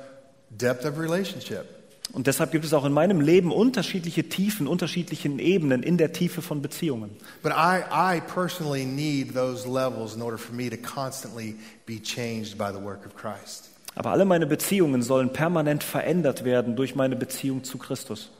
[0.50, 1.75] depth of relationship.
[2.12, 6.40] Und deshalb gibt es auch in meinem Leben unterschiedliche Tiefen, unterschiedlichen Ebenen in der Tiefe
[6.40, 7.10] von Beziehungen.
[7.42, 12.56] But I, I personally need those levels in order for me to constantly be changed
[12.56, 13.70] by the work of Christ.
[13.96, 18.30] Aber alle meine Beziehungen sollen permanent verändert werden durch meine Beziehung zu Christus.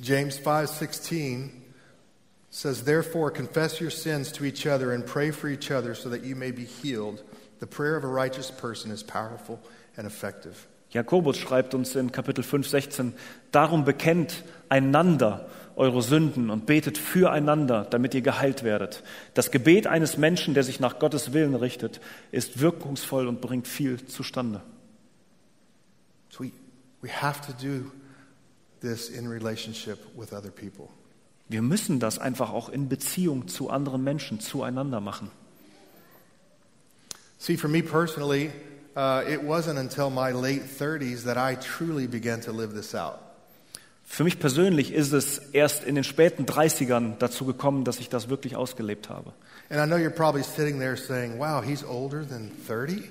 [0.00, 1.50] James 5:16
[2.50, 6.24] says therefore confess your sins to each other and pray for each other so that
[6.24, 7.22] you may be healed.
[7.60, 9.58] The prayer of a righteous person is powerful
[9.96, 10.67] and effective.
[10.90, 13.12] Jakobus schreibt uns in Kapitel 5, 16,
[13.52, 19.04] darum bekennt einander eure Sünden und betet füreinander, damit ihr geheilt werdet.
[19.34, 22.00] Das Gebet eines Menschen, der sich nach Gottes Willen richtet,
[22.32, 24.60] ist wirkungsvoll und bringt viel zustande.
[26.30, 26.50] So we,
[27.00, 27.90] we have to do
[28.80, 30.88] this in relationship with other people.
[31.48, 35.30] Wir müssen das einfach auch in Beziehung zu anderen Menschen, zueinander machen.
[37.38, 38.50] See, for me personally,
[38.98, 43.20] uh, it wasn't until my late 30s that I truly began to live this out.
[44.04, 48.28] Für mich persönlich ist es erst in den späten 30ern dazu gekommen, dass ich das
[48.30, 49.32] wirklich ausgelebt habe.
[49.70, 53.02] And I know you're probably sitting there saying, wow, he's older than 30?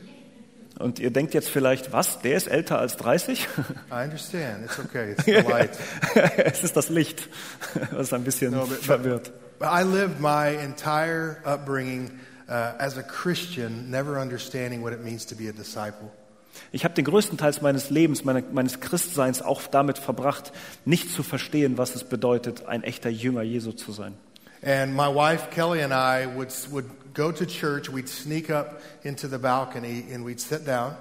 [0.80, 3.48] Und ihr denkt jetzt vielleicht, was, der ist älter als 30?
[3.92, 4.66] I understand.
[4.66, 5.12] It's okay.
[5.14, 5.72] It's the light.
[6.46, 7.30] es ist das Licht,
[7.92, 9.32] was ein bisschen No, but- but- verwirrt.
[9.60, 12.12] But I lived my entire upbringing
[12.50, 16.12] uh, as a Christian, never understanding what it means to be a disciple.
[16.72, 20.52] Ich habe den größten Teil meines Lebens, meine, meines Christseins auch damit verbracht,
[20.86, 24.14] nicht zu verstehen, was es bedeutet, ein echter Jünger Jesu zu sein.
[24.64, 29.28] And my wife Kelly and I would, would go to church, we'd sneak up into
[29.28, 30.96] the balcony and we'd sit down.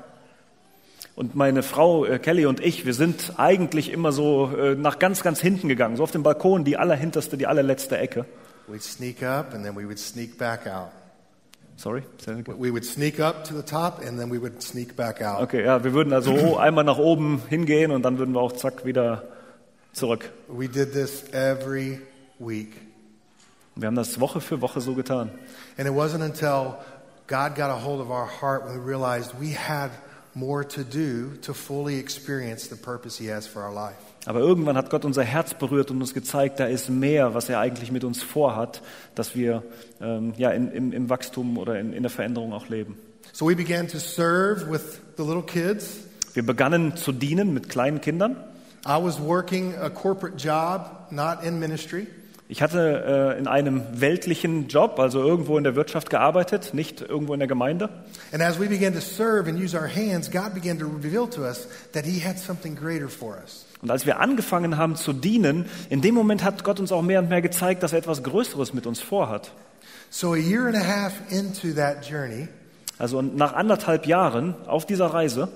[1.15, 5.23] Und meine Frau äh, Kelly und ich, wir sind eigentlich immer so äh, nach ganz,
[5.23, 8.27] ganz hinten gegangen, so auf dem Balkon, die allerhinterste, die allerletzte Ecke.
[8.69, 10.91] We'd sneak up and then we would sneak back out.
[11.77, 12.03] Sorry?
[12.59, 15.43] We would sneak up to the top and then we would sneak back out.
[15.43, 18.87] Okay, ja, wir würden also einmal nach oben hingehen und dann würden wir auch zack
[18.87, 19.25] wieder
[19.93, 20.31] zurück.
[20.49, 22.01] We did this every
[22.39, 22.73] week.
[23.75, 25.31] Wir haben das Woche für Woche so getan.
[25.77, 26.79] And it wasn't until
[27.27, 29.91] God got a hold of our heart when we realized we had
[30.35, 34.16] more to do to fully experience the purpose He has for our life.
[34.27, 37.61] Aber irgendwann hat Gott unser Herz berührt und uns gezeigt, da ist mehr, was er
[37.61, 38.83] eigentlich mit uns vorhat,
[39.15, 39.63] dass wir
[40.01, 42.99] ähm, ja, in, im, im Wachstum oder in, in der Veränderung auch leben.
[43.33, 45.99] So we began to serve with the little kids.
[46.35, 48.37] Wir begannen zu dienen mit kleinen Kindern.
[48.85, 52.09] I was working a corporate job, not in ministry.
[52.49, 57.33] Ich hatte äh, in einem weltlichen Job, also irgendwo in der Wirtschaft gearbeitet, nicht irgendwo
[57.33, 57.89] in der Gemeinde.
[58.33, 61.43] And as we began to serve and use our hands, God began to reveal to
[61.43, 61.69] us
[63.83, 67.21] Und als wir angefangen haben zu dienen, in dem Moment hat Gott uns auch mehr
[67.21, 69.53] und mehr gezeigt, dass er etwas Größeres mit uns vorhat.
[70.11, 72.49] So a year and a half into that journey,
[72.99, 75.49] Also nach anderthalb Jahren auf dieser Reise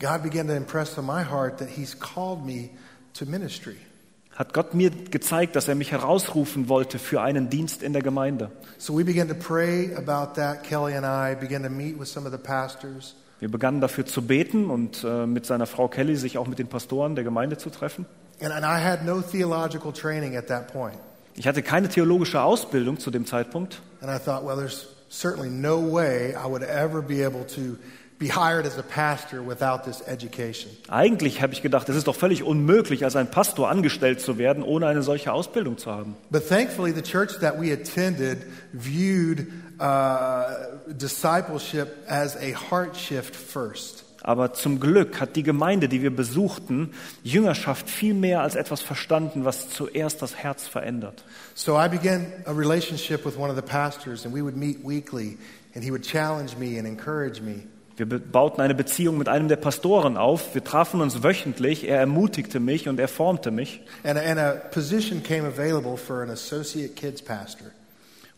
[0.00, 2.70] God began to impress on my heart that He's called me
[3.14, 3.76] to ministry.
[4.34, 8.50] hat Gott mir gezeigt, dass er mich herausrufen wollte für einen Dienst in der Gemeinde.
[8.78, 10.64] So we began to pray about that.
[10.64, 13.14] Kelly and I began to meet with some of the pastors.
[13.40, 16.68] Wir begannen dafür zu beten und äh, mit seiner Frau Kelly sich auch mit den
[16.68, 18.06] Pastoren der Gemeinde zu treffen.
[18.42, 20.98] And, and I had no theological training at that point.
[21.34, 23.80] Ich hatte keine theologische Ausbildung zu dem Zeitpunkt.
[24.02, 27.78] And I thought, well, there's certainly no way I would ever be able to
[28.18, 30.70] be hired as a pastor without this education.
[30.88, 34.62] Eigentlich habe ich gedacht, es ist doch völlig unmöglich, als ein Pastor angestellt zu werden,
[34.62, 36.14] ohne eine solche Ausbildung zu haben.
[36.30, 39.46] But thankfully, the church that we attended viewed
[39.80, 44.04] uh, discipleship as a heart shift first.
[44.22, 46.90] Aber zum Glück hat die Gemeinde, die wir besuchten,
[47.22, 51.24] Jüngerschaft viel mehr als etwas verstanden, was zuerst das Herz verändert.
[51.54, 55.38] So I began a relationship with one of the pastors, and we would meet weekly,
[55.74, 57.62] and he would challenge me and encourage me.
[57.96, 60.54] Wir bauten eine Beziehung mit einem der Pastoren auf.
[60.54, 61.86] Wir trafen uns wöchentlich.
[61.86, 63.82] Er ermutigte mich und er formte mich.
[64.04, 67.72] And a, and a position came available for an associate kids pastor.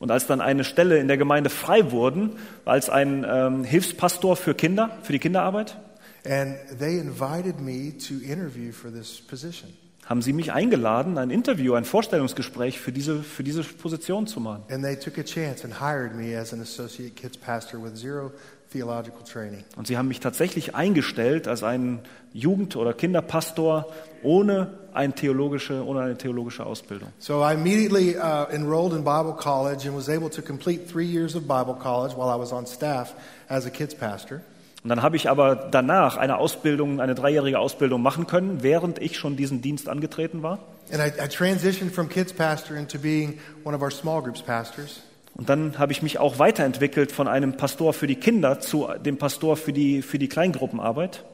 [0.03, 2.33] Und als dann eine Stelle in der Gemeinde frei wurden,
[2.65, 5.79] als ein ähm, Hilfspastor für Kinder, für die Kinderarbeit,
[6.25, 9.71] And they invited me to interview for this position.
[10.05, 14.65] haben sie mich eingeladen, ein Interview, ein Vorstellungsgespräch für diese, für diese Position zu machen.
[14.71, 18.33] And they took a chance and hired me as an associate kids pastor with zero.
[18.75, 22.01] Und sie haben mich tatsächlich eingestellt als einen
[22.33, 23.87] Jugend- oder Kinderpastor
[24.23, 27.09] ohne eine theologische, ohne eine theologische Ausbildung.
[27.19, 31.35] So I immediately uh, enrolled in Bible college and was able to complete three years
[31.35, 33.15] of Bible college while I was on staff
[33.49, 34.41] as a kids pastor.
[34.83, 39.17] Und dann habe ich aber danach eine Ausbildung, eine dreijährige Ausbildung machen können, während ich
[39.17, 40.59] schon diesen Dienst angetreten war.
[40.93, 45.01] And I, I transitioned from kids pastor into being one of our small groups pastors.
[45.35, 49.17] Und dann habe ich mich auch weiterentwickelt von einem Pastor für die Kinder zu dem
[49.17, 51.25] Pastor für die, für die Kleingruppenarbeit.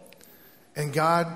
[0.76, 1.26] And God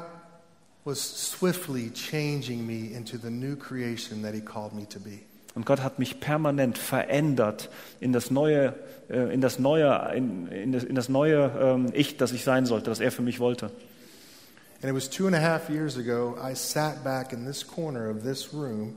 [0.84, 5.20] was swiftly changing me into the new creation that He called me to be.
[5.54, 7.68] Und Gott hat mich permanent verändert
[8.00, 8.74] in das neue,
[9.10, 12.64] äh, in das neue, in, in das, in das neue ähm, Ich, das ich sein
[12.64, 13.70] sollte, das er für mich wollte.
[14.82, 18.10] And it was two and a half years ago, I sat back in this corner
[18.10, 18.96] of this room,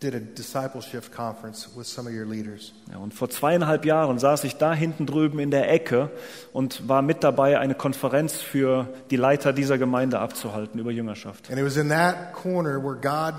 [0.00, 2.72] did a discipleship conference with some of your leaders.
[2.90, 6.10] Ja, und vor zweieinhalb Jahren saß ich da hinten drüben in der Ecke
[6.52, 11.50] und war mit dabei, eine Konferenz für die Leiter dieser Gemeinde abzuhalten über Jüngerschaft.
[11.50, 13.34] And it was in that corner where God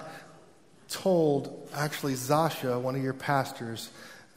[0.89, 3.89] told actually Zasha, one of your pastors,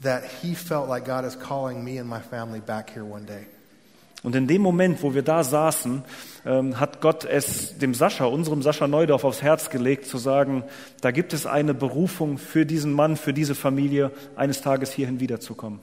[0.02, 3.46] that he felt like God is calling me and my family back here one day.
[4.22, 6.04] Und in dem Moment, wo wir da saßen,
[6.46, 10.62] ähm, hat Gott es dem Sascha, unserem Sascha Neudorf, aufs Herz gelegt, zu sagen,
[11.00, 15.80] da gibt es eine Berufung für diesen Mann, für diese Familie, eines Tages hierhin wiederzukommen.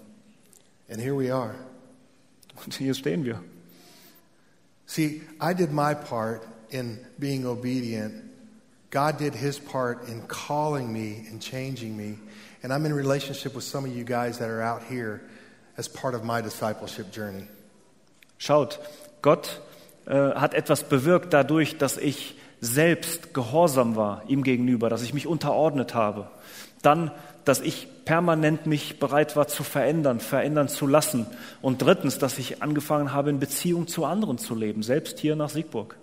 [0.90, 1.56] And here we are.
[2.66, 3.42] Und hier stehen wir.
[4.86, 8.24] See, I did my part in being obedient.
[8.90, 12.18] God did his part in calling me and changing me.
[12.64, 15.22] And I'm in relationship with some of you guys that are out here
[15.78, 17.48] as part of my discipleship journey.
[18.40, 18.80] Schaut,
[19.22, 19.62] Gott
[20.08, 25.28] äh, hat etwas bewirkt dadurch, dass ich selbst gehorsam war ihm gegenüber, dass ich mich
[25.28, 26.28] unterordnet habe.
[26.82, 27.12] Dann,
[27.44, 31.28] dass ich permanent mich bereit war zu verändern, verändern zu lassen.
[31.62, 35.50] Und drittens, dass ich angefangen habe, in Beziehung zu anderen zu leben, selbst hier nach
[35.50, 35.98] Siegburg.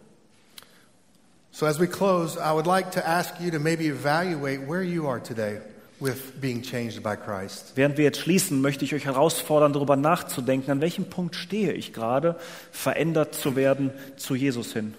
[1.50, 5.08] So as we close, I would like to ask you to maybe evaluate where you
[5.08, 5.58] are today
[6.00, 7.72] with being changed by Christ.
[7.74, 11.92] Während wir jetzt schließen, möchte ich euch herausfordern, darüber nachzudenken, an welchem Punkt stehe ich
[11.92, 12.36] gerade,
[12.70, 14.94] verändert zu werden zu Jesus hin.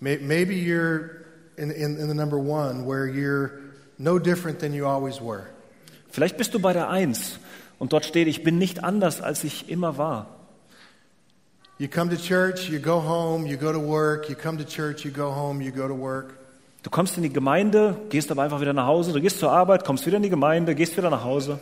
[0.00, 1.10] May- Maybe you're
[1.56, 3.50] in, in, in the number one where you're
[3.98, 5.44] no different than you always were.
[6.10, 7.38] Vielleicht bist du bei der Eins
[7.78, 10.26] und dort steht, ich bin nicht anders, als ich immer war.
[11.78, 15.04] You come to church, you go home, you go to work, you come to church,
[15.04, 16.34] you go home, you go to work.
[16.82, 19.84] Du kommst in die Gemeinde, gehst aber einfach wieder nach Hause, du gehst zur Arbeit,
[19.84, 21.58] kommst wieder in die Gemeinde, gehst wieder nach Hause.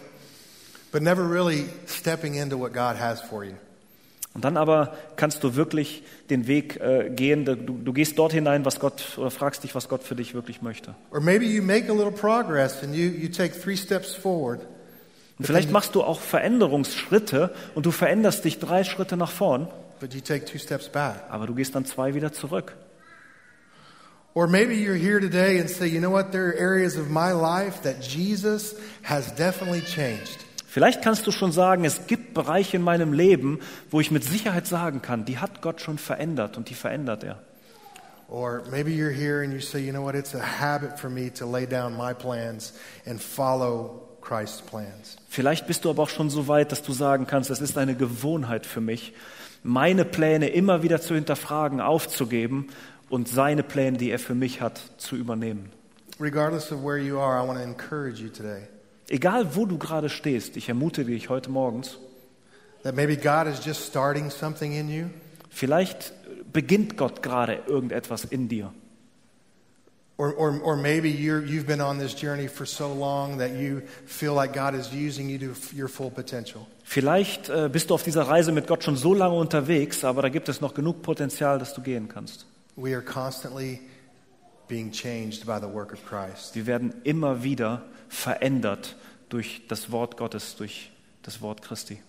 [0.90, 3.52] but never really stepping into what God has for you.
[4.34, 8.64] Und dann aber kannst du wirklich den Weg äh, gehen, du, du gehst dort hinein,
[8.64, 10.94] was Gott, oder fragst dich, was Gott für dich wirklich möchte.
[11.10, 14.60] Or maybe you make a little progress and you, you take three steps forward,
[15.38, 19.66] Und vielleicht machst du auch Veränderungsschritte und du veränderst dich drei Schritte nach vorn,
[20.00, 21.16] but you take two steps back.
[21.28, 22.74] aber du gehst dann zwei wieder zurück.
[24.34, 27.32] Or maybe you're here today and say, you know what, there are areas of my
[27.32, 30.44] life that Jesus has definitely changed.
[30.66, 33.58] Vielleicht kannst du schon sagen, es gibt Bereiche in meinem Leben,
[33.90, 37.42] wo ich mit Sicherheit sagen kann, die hat Gott schon verändert und die verändert er.
[38.28, 41.30] Or maybe you're here and you say, you know what, it's a habit for me
[41.30, 42.74] to lay down my plans
[43.06, 45.16] and follow Christ's plans.
[45.30, 47.94] Vielleicht bist du aber auch schon so weit, dass du sagen kannst, es ist eine
[47.94, 49.14] Gewohnheit für mich,
[49.62, 52.68] meine Pläne immer wieder zu hinterfragen, aufzugeben
[53.10, 55.70] und seine Pläne, die er für mich hat, zu übernehmen.
[56.20, 58.62] Regardless of where you are, I want to encourage you today
[59.08, 61.98] Egal wo du gerade stehst, ich ermutige dich heute morgens,
[62.82, 65.06] that maybe God is just starting something in you.
[65.48, 66.12] vielleicht
[66.52, 68.72] beginnt Gott gerade irgendetwas in dir.
[70.18, 73.82] Or, or, or maybe you're, you've been on this journey for so long that you
[74.04, 76.66] feel like God is using you to your full potential.
[76.82, 80.28] Vielleicht äh, bist du auf dieser Reise mit Gott schon so lange unterwegs, aber da
[80.28, 82.46] gibt es noch genug Potenzial, dass du gehen kannst.
[82.80, 83.80] We are constantly
[84.68, 86.54] being changed by the work of Christ.
[86.54, 88.94] Wir werden immer wieder verändert
[89.28, 92.00] durch das Wort Gottes, durch das Wort Christi.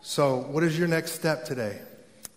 [0.00, 1.80] So, what is your next step today?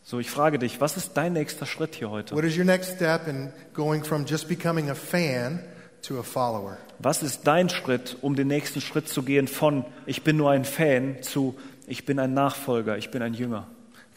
[0.04, 2.36] So, ich frage dich, was ist dein nächster Schritt hier heute?
[2.36, 5.64] What is your next step in going from just becoming a fan
[6.02, 6.80] to a follower?
[6.98, 10.66] Was ist dein Schritt, um den nächsten Schritt zu gehen von ich bin nur ein
[10.66, 13.68] Fan zu ich bin ein Nachfolger, ich bin ein Jünger?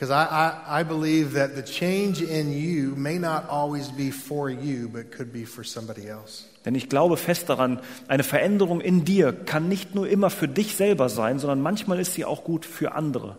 [0.02, 4.50] Because I, I, I believe that the change in you may not always be for
[4.50, 6.44] you, but could be for somebody else.
[6.64, 10.74] Denn ich glaube fest daran, eine Veränderung in dir kann nicht nur immer für dich
[10.74, 13.36] selber sein, sondern manchmal ist sie auch gut für andere.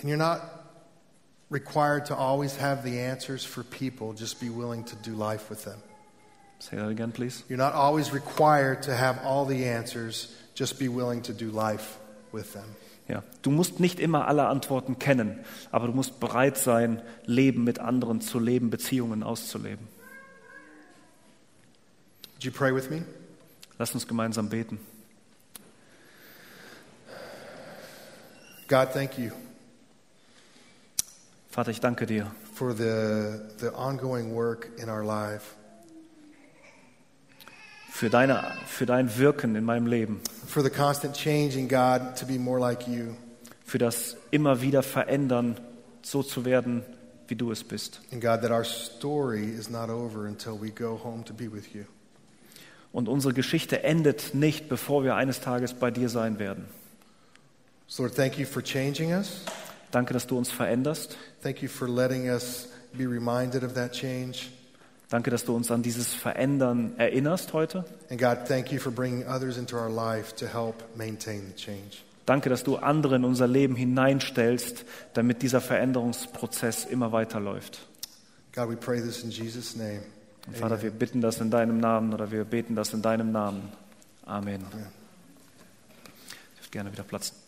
[0.00, 0.40] And you're not
[1.50, 4.14] required to always have the answers for people.
[4.14, 5.82] Just be willing to do life with them.
[6.60, 7.44] Say that again, please.
[7.50, 10.34] You're not always required to have all the answers.
[10.54, 11.98] Just be willing to do life
[12.32, 12.74] with them.
[13.06, 17.78] Ja, du musst nicht immer alle Antworten kennen, aber du musst bereit sein, Leben mit
[17.78, 19.86] anderen zu leben, Beziehungen auszuleben.
[22.32, 23.04] Would you pray with me?
[23.78, 24.78] Lass uns gemeinsam beten.
[28.68, 29.30] God, thank you
[31.54, 35.54] Vater, ich danke dir for the, the ongoing work in our life,
[37.94, 42.40] für, deine, für dein Wirken in meinem Leben, for the constant changing, God, to be
[42.40, 43.14] more like you.
[43.64, 45.60] für das immer wieder Verändern,
[46.02, 46.82] so zu werden,
[47.28, 48.00] wie du es bist.
[48.10, 51.72] And God, that our story is not over until we go home to be with
[51.72, 51.84] you.
[52.90, 56.64] Und unsere Geschichte endet nicht, bevor wir eines Tages bei dir sein werden.
[57.86, 59.42] So, Lord, thank you for changing us.
[59.92, 61.16] Danke, dass du uns veränderst.
[61.44, 64.48] Thank you for letting us be reminded of that change.
[65.10, 67.84] Danke, dass du uns an dieses Verändern erinnerst heute.
[68.10, 72.02] And God, thank you for bringing others into our life to help maintain the change.
[72.26, 77.86] Danke, dass du andere in unser Leben hineinstellst, damit dieser Veränderungsprozess immer weiterläuft.
[78.54, 80.00] God, we pray this in Jesus' name.
[80.46, 80.82] Und Vater, Amen.
[80.82, 83.70] wir bitten das in deinem Namen oder wir beten das in deinem Namen.
[84.24, 84.64] Amen.
[84.72, 84.86] Amen.
[86.04, 87.43] Ihr dürft gerne wieder platzen.